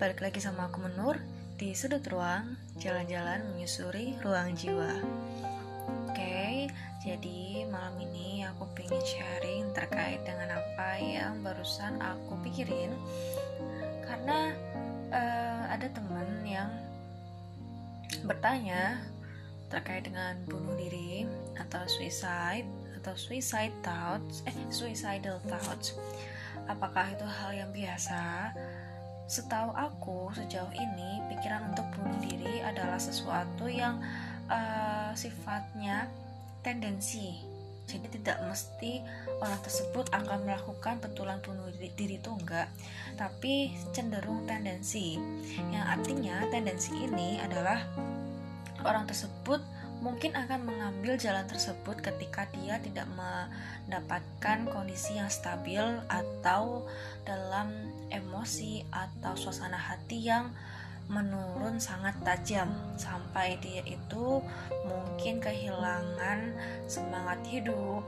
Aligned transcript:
balik 0.00 0.24
lagi 0.24 0.40
sama 0.40 0.72
aku 0.72 0.80
Menur 0.80 1.20
di 1.60 1.76
sudut 1.76 2.00
ruang, 2.08 2.56
jalan-jalan 2.80 3.44
menyusuri 3.52 4.16
ruang 4.24 4.56
jiwa. 4.56 4.96
Oke, 6.08 6.72
jadi 7.04 7.68
malam 7.68 8.00
ini 8.00 8.48
aku 8.48 8.64
pengen 8.72 8.96
sharing 9.04 9.68
terkait 9.76 10.24
dengan 10.24 10.56
apa 10.56 10.96
yang 10.96 11.44
barusan 11.44 12.00
aku 12.00 12.32
pikirin, 12.48 12.96
karena 14.08 14.56
uh, 15.12 15.68
ada 15.68 15.92
teman 15.92 16.48
yang 16.48 16.72
bertanya 18.24 19.04
terkait 19.68 20.08
dengan 20.08 20.40
bunuh 20.48 20.80
diri 20.80 21.28
atau 21.60 21.84
suicide 21.84 22.64
atau 23.04 23.12
suicide 23.20 23.76
thoughts, 23.84 24.40
eh 24.48 24.56
suicidal 24.72 25.44
thoughts. 25.44 25.92
Apakah 26.72 27.12
itu 27.12 27.28
hal 27.28 27.52
yang 27.52 27.68
biasa? 27.68 28.48
Setahu 29.30 29.70
aku, 29.78 30.34
sejauh 30.34 30.74
ini 30.74 31.22
pikiran 31.30 31.70
untuk 31.70 31.86
bunuh 31.94 32.18
diri 32.18 32.66
adalah 32.66 32.98
sesuatu 32.98 33.70
yang 33.70 34.02
uh, 34.50 35.14
sifatnya 35.14 36.10
tendensi. 36.66 37.38
Jadi 37.86 38.18
tidak 38.18 38.42
mesti 38.42 38.98
orang 39.38 39.62
tersebut 39.62 40.10
akan 40.10 40.42
melakukan 40.42 40.98
betulan 40.98 41.38
bunuh 41.46 41.70
diri, 41.78 41.94
diri 41.94 42.14
itu 42.18 42.30
enggak, 42.34 42.74
tapi 43.14 43.70
cenderung 43.94 44.50
tendensi. 44.50 45.14
Yang 45.70 45.86
artinya 45.86 46.50
tendensi 46.50 46.90
ini 46.98 47.38
adalah 47.38 47.86
orang 48.82 49.06
tersebut 49.06 49.62
mungkin 50.00 50.32
akan 50.32 50.64
mengambil 50.64 51.20
jalan 51.20 51.44
tersebut 51.44 52.00
ketika 52.00 52.48
dia 52.56 52.80
tidak 52.80 53.04
mendapatkan 53.12 54.64
kondisi 54.72 55.20
yang 55.20 55.28
stabil 55.28 55.84
atau 56.08 56.88
dalam 57.28 57.70
emosi 58.08 58.84
atau 58.88 59.36
suasana 59.36 59.76
hati 59.76 60.24
yang 60.24 60.48
menurun 61.10 61.82
sangat 61.82 62.14
tajam. 62.22 62.70
Sampai 62.96 63.58
dia 63.60 63.82
itu 63.84 64.40
mungkin 64.86 65.42
kehilangan 65.42 66.54
semangat 66.86 67.42
hidup, 67.50 68.06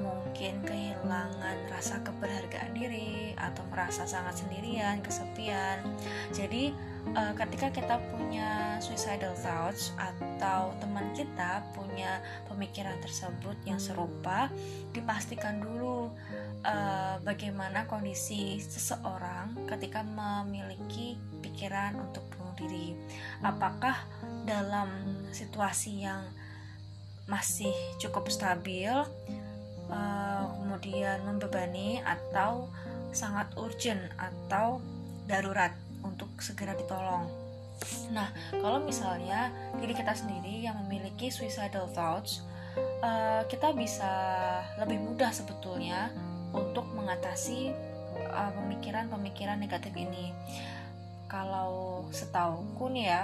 mungkin 0.00 0.64
kehilangan 0.64 1.68
rasa 1.68 2.00
keberhargaan 2.00 2.72
diri 2.72 3.36
atau 3.36 3.62
merasa 3.68 4.08
sangat 4.08 4.40
sendirian, 4.40 5.04
kesepian. 5.04 5.84
Jadi 6.32 6.72
uh, 7.12 7.34
ketika 7.36 7.68
kita 7.68 7.96
punya 8.08 8.78
suicidal 8.80 9.34
thoughts 9.36 9.92
atau 10.00 10.72
teman 10.80 11.10
kita 11.12 11.66
punya 11.76 12.22
pemikiran 12.48 12.96
tersebut 13.02 13.56
yang 13.68 13.76
serupa, 13.76 14.48
dipastikan 14.96 15.60
dulu 15.60 16.10
uh, 16.64 17.16
bagaimana 17.20 17.84
kondisi 17.90 18.58
seseorang 18.62 19.68
ketika 19.68 20.00
memiliki 20.06 21.18
pikiran 21.42 21.98
untuk 21.98 22.24
bunuh 22.32 22.54
diri. 22.56 22.96
Apakah 23.42 24.06
dalam 24.46 24.88
situasi 25.30 26.06
yang 26.06 26.24
masih 27.30 27.72
cukup 28.02 28.26
stabil, 28.28 28.90
uh, 29.92 30.48
kemudian 30.56 31.20
membebani 31.28 32.00
atau 32.00 32.72
sangat 33.12 33.52
urgent 33.60 34.00
atau 34.16 34.80
darurat 35.28 35.76
untuk 36.02 36.32
segera 36.40 36.72
ditolong. 36.72 37.28
Nah, 38.10 38.32
kalau 38.50 38.80
misalnya 38.82 39.52
diri 39.78 39.92
kita 39.92 40.16
sendiri 40.16 40.64
yang 40.64 40.80
memiliki 40.86 41.28
suicidal 41.28 41.90
thoughts, 41.92 42.40
uh, 43.04 43.44
kita 43.46 43.76
bisa 43.76 44.10
lebih 44.80 45.02
mudah 45.02 45.30
sebetulnya 45.34 46.08
untuk 46.52 46.88
mengatasi 46.92 47.72
uh, 48.32 48.50
pemikiran-pemikiran 48.56 49.58
negatif 49.60 49.92
ini. 49.96 50.32
Kalau 51.28 52.04
setauku 52.12 52.92
nih 52.92 53.06
ya, 53.08 53.22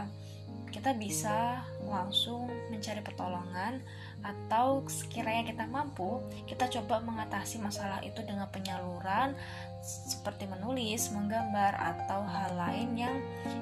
kita 0.78 0.94
bisa 0.94 1.66
langsung 1.91 2.47
mencari 2.71 3.03
pertolongan 3.03 3.83
atau 4.22 4.87
sekiranya 4.87 5.43
kita 5.43 5.66
mampu, 5.66 6.22
kita 6.47 6.71
coba 6.71 7.03
mengatasi 7.03 7.59
masalah 7.59 7.99
itu 8.06 8.22
dengan 8.22 8.47
penyaluran 8.47 9.34
seperti 9.83 10.47
menulis, 10.47 11.11
menggambar 11.11 11.75
atau 11.75 12.22
hal 12.22 12.55
lain 12.55 12.94
yang 12.94 13.17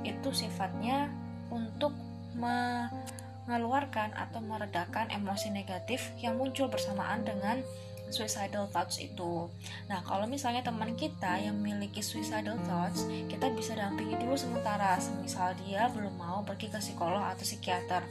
itu 0.05 0.29
sifatnya 0.29 1.09
untuk 1.49 1.97
mengeluarkan 2.37 4.13
atau 4.13 4.45
meredakan 4.45 5.09
emosi 5.09 5.57
negatif 5.57 6.13
yang 6.21 6.37
muncul 6.37 6.69
bersamaan 6.69 7.25
dengan 7.25 7.65
suicidal 8.11 8.71
thoughts 8.71 9.03
itu. 9.03 9.51
Nah, 9.91 10.03
kalau 10.07 10.27
misalnya 10.31 10.63
teman 10.63 10.95
kita 10.95 11.39
yang 11.43 11.59
memiliki 11.59 12.01
suicidal 12.03 12.59
thoughts, 12.67 13.07
kita 13.27 13.51
bisa 13.53 13.75
dampingi 13.75 14.19
dulu 14.19 14.39
sementara, 14.39 14.99
semisal 15.03 15.55
dia 15.67 15.91
belum 15.91 16.15
mau 16.15 16.43
pergi 16.47 16.71
ke 16.71 16.79
psikolog 16.79 17.23
atau 17.23 17.43
psikiater. 17.43 18.03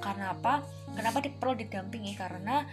Karena 0.00 0.32
apa? 0.32 0.64
Kenapa 0.96 1.22
perlu 1.22 1.54
didampingi? 1.56 2.16
Karena 2.16 2.64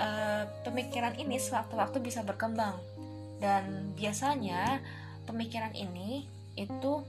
uh, 0.00 0.44
pemikiran 0.64 1.16
ini 1.16 1.36
sewaktu-waktu 1.38 2.02
bisa 2.02 2.24
berkembang 2.24 2.76
dan 3.40 3.92
biasanya 3.96 4.84
pemikiran 5.24 5.72
ini 5.72 6.28
itu 6.54 7.00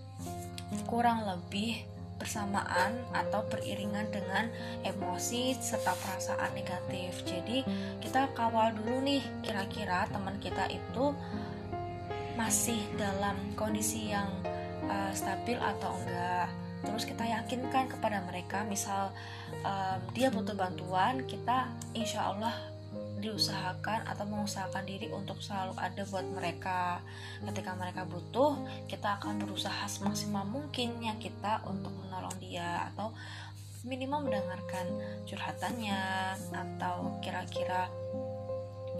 kurang 0.88 1.28
lebih 1.28 1.84
bersamaan 2.22 3.02
atau 3.10 3.42
beriringan 3.50 4.06
dengan 4.14 4.46
emosi 4.86 5.58
serta 5.58 5.98
perasaan 5.98 6.54
negatif. 6.54 7.26
Jadi 7.26 7.66
kita 7.98 8.30
kawal 8.38 8.78
dulu 8.78 9.02
nih 9.02 9.26
kira-kira 9.42 10.06
teman 10.14 10.38
kita 10.38 10.70
itu 10.70 11.18
masih 12.38 12.86
dalam 13.02 13.36
kondisi 13.58 14.14
yang 14.14 14.30
uh, 14.86 15.10
stabil 15.18 15.58
atau 15.58 15.98
enggak. 16.06 16.50
Terus 16.82 17.06
kita 17.06 17.26
yakinkan 17.26 17.94
kepada 17.94 18.26
mereka, 18.26 18.66
misal 18.66 19.14
um, 19.62 20.00
dia 20.18 20.34
butuh 20.34 20.58
bantuan, 20.58 21.22
kita 21.30 21.70
insya 21.94 22.34
Allah 22.34 22.54
diusahakan 23.22 24.10
atau 24.10 24.26
mengusahakan 24.26 24.84
diri 24.84 25.08
untuk 25.14 25.38
selalu 25.40 25.78
ada 25.78 26.02
buat 26.10 26.26
mereka. 26.26 27.00
Ketika 27.46 27.78
mereka 27.78 28.02
butuh 28.04 28.58
kita 28.90 29.22
akan 29.22 29.40
berusaha 29.40 29.86
semaksimal 29.86 30.44
mungkinnya 30.50 31.16
kita 31.22 31.62
untuk 31.70 31.94
menolong 32.02 32.34
dia 32.42 32.90
atau 32.92 33.14
minimal 33.86 34.30
mendengarkan 34.30 34.86
curhatannya 35.26 36.02
atau 36.54 37.18
kira-kira 37.22 37.90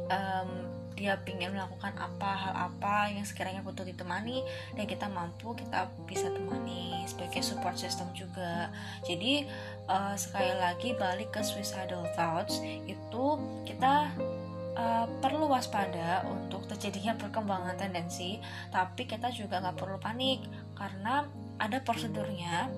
um, 0.10 0.81
dia 0.96 1.18
ingin 1.26 1.56
melakukan 1.56 1.96
apa 1.98 2.32
hal 2.36 2.56
apa 2.72 3.10
yang 3.10 3.24
sekiranya 3.24 3.64
butuh 3.64 3.88
ditemani 3.88 4.44
dan 4.76 4.86
kita 4.86 5.08
mampu 5.08 5.56
kita 5.56 5.90
bisa 6.06 6.30
temani 6.30 7.04
sebagai 7.08 7.42
support 7.42 7.80
system 7.80 8.08
juga. 8.14 8.70
Jadi 9.08 9.48
uh, 9.88 10.16
sekali 10.20 10.52
lagi 10.56 10.94
balik 10.96 11.34
ke 11.34 11.42
suicidal 11.42 12.06
thoughts 12.14 12.60
itu 12.86 13.26
kita 13.66 14.12
uh, 14.76 15.06
perlu 15.20 15.50
waspada 15.50 16.28
untuk 16.28 16.68
terjadinya 16.70 17.18
perkembangan 17.18 17.80
tendensi 17.80 18.38
tapi 18.70 19.08
kita 19.08 19.32
juga 19.34 19.64
nggak 19.64 19.78
perlu 19.78 19.98
panik 19.98 20.44
karena 20.78 21.26
ada 21.58 21.78
prosedurnya. 21.82 22.70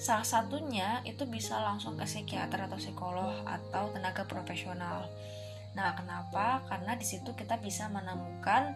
Salah 0.00 0.24
satunya 0.24 1.04
itu 1.04 1.28
bisa 1.28 1.60
langsung 1.60 1.92
ke 2.00 2.08
psikiater 2.08 2.64
atau 2.64 2.80
psikolog 2.80 3.36
atau 3.44 3.92
tenaga 3.92 4.24
profesional 4.24 5.04
Nah, 5.74 5.94
kenapa? 5.94 6.66
Karena 6.66 6.98
di 6.98 7.06
situ 7.06 7.30
kita 7.34 7.58
bisa 7.62 7.86
menemukan 7.86 8.74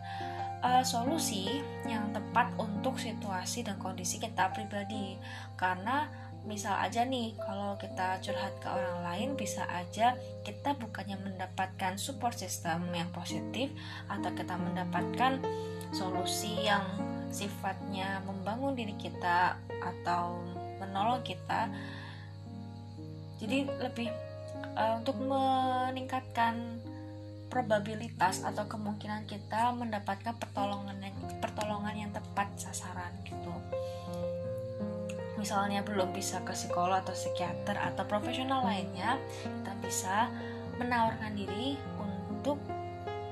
uh, 0.62 0.82
solusi 0.86 1.60
yang 1.84 2.14
tepat 2.14 2.54
untuk 2.56 2.96
situasi 2.96 3.66
dan 3.66 3.76
kondisi 3.82 4.22
kita 4.22 4.54
pribadi. 4.54 5.18
Karena 5.58 6.06
misal 6.46 6.78
aja 6.78 7.02
nih, 7.02 7.34
kalau 7.40 7.74
kita 7.80 8.22
curhat 8.22 8.54
ke 8.62 8.68
orang 8.70 8.98
lain, 9.02 9.28
bisa 9.34 9.66
aja 9.66 10.14
kita 10.46 10.76
bukannya 10.78 11.18
mendapatkan 11.18 11.98
support 11.98 12.38
system 12.38 12.86
yang 12.94 13.10
positif 13.10 13.74
atau 14.06 14.30
kita 14.30 14.54
mendapatkan 14.54 15.42
solusi 15.90 16.62
yang 16.62 16.84
sifatnya 17.34 18.22
membangun 18.22 18.78
diri 18.78 18.94
kita 18.94 19.58
atau 19.82 20.38
menolong 20.78 21.26
kita. 21.26 21.66
Jadi 23.42 23.66
lebih 23.82 24.08
uh, 24.76 25.00
untuk 25.00 25.16
meningkatkan 25.20 26.80
probabilitas 27.54 28.42
atau 28.42 28.66
kemungkinan 28.66 29.30
kita 29.30 29.70
mendapatkan 29.78 30.34
pertolongan 30.34 30.98
yang, 30.98 31.16
pertolongan 31.38 31.94
yang 31.94 32.10
tepat 32.10 32.50
sasaran 32.58 33.14
gitu. 33.22 33.54
Misalnya 35.38 35.86
belum 35.86 36.10
bisa 36.10 36.42
ke 36.42 36.50
psikolog 36.50 36.98
atau 37.04 37.14
psikiater 37.14 37.78
atau 37.78 38.02
profesional 38.10 38.66
lainnya 38.66 39.20
kita 39.44 39.72
bisa 39.84 40.16
menawarkan 40.82 41.38
diri 41.38 41.78
untuk 42.00 42.58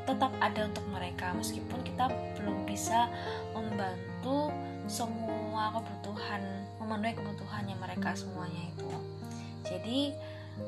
tetap 0.06 0.30
ada 0.38 0.70
untuk 0.70 0.86
mereka 0.90 1.34
meskipun 1.34 1.82
kita 1.82 2.10
belum 2.38 2.62
bisa 2.66 3.10
membantu 3.54 4.50
semua 4.86 5.74
kebutuhan 5.74 6.42
memenuhi 6.78 7.14
kebutuhannya 7.18 7.74
mereka 7.78 8.14
semuanya 8.14 8.62
itu. 8.70 8.90
Jadi 9.62 9.98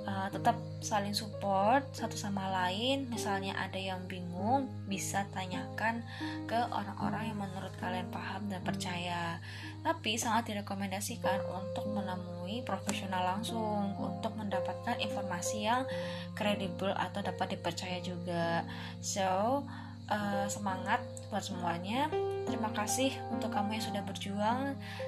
uh, 0.02 0.29
tetap 0.35 0.58
saling 0.82 1.14
support 1.14 1.87
satu 1.94 2.19
sama 2.19 2.50
lain. 2.50 3.06
Misalnya 3.08 3.55
ada 3.55 3.79
yang 3.79 4.05
bingung 4.11 4.69
bisa 4.91 5.25
tanyakan 5.32 6.02
ke 6.44 6.58
orang-orang 6.75 7.32
yang 7.32 7.38
menurut 7.41 7.73
kalian 7.79 8.11
paham 8.11 8.50
dan 8.50 8.61
percaya. 8.67 9.38
Tapi 9.87 10.19
sangat 10.19 10.50
direkomendasikan 10.52 11.41
untuk 11.49 11.87
menemui 11.94 12.67
profesional 12.67 13.38
langsung 13.38 13.94
untuk 13.96 14.35
mendapatkan 14.35 14.99
informasi 15.00 15.69
yang 15.69 15.87
kredibel 16.35 16.90
atau 16.93 17.23
dapat 17.23 17.56
dipercaya 17.56 18.02
juga. 18.02 18.67
So 19.00 19.62
uh, 20.11 20.47
semangat 20.50 21.00
buat 21.31 21.47
semuanya. 21.47 22.11
Terima 22.44 22.69
kasih 22.76 23.12
untuk 23.32 23.50
kamu 23.52 23.81
yang 23.81 23.85
sudah 23.85 24.02
berjuang 24.05 24.62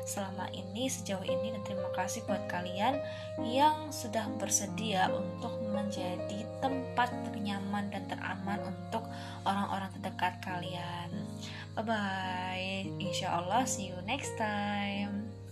selama 0.09 0.49
ini 0.57 0.89
sejauh 0.89 1.23
ini 1.23 1.53
dan 1.53 1.63
terima 1.69 1.91
kasih 1.93 2.25
buat 2.25 2.41
kalian 2.49 2.97
yang 3.45 3.93
sudah 3.93 4.25
bersedia 4.41 5.13
untuk 5.13 5.53
menjadi 5.69 6.49
tempat 6.65 7.13
ternyaman 7.29 7.93
dan 7.93 8.09
teraman 8.09 8.61
untuk 8.65 9.05
orang-orang 9.45 9.93
terdekat 10.01 10.41
kalian. 10.41 11.11
Bye 11.77 11.85
bye. 11.85 12.73
Insya 12.97 13.37
Allah 13.37 13.69
see 13.69 13.93
you 13.93 13.99
next 14.09 14.33
time. 14.41 15.46